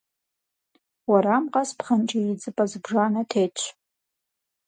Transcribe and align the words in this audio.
Уэрам 1.09 1.45
къэс 1.53 1.69
пхъэнкӏий 1.77 2.25
идзыпӏэ 2.31 2.65
зыбжанэ 2.71 3.23
тетщ. 3.29 3.59